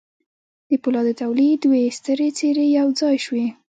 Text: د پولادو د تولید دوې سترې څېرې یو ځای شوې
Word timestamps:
د 0.69 0.71
پولادو 0.81 1.11
د 1.15 1.17
تولید 1.21 1.57
دوې 1.65 1.83
سترې 1.97 2.29
څېرې 2.37 2.65
یو 2.77 2.87
ځای 2.99 3.15
شوې 3.25 3.45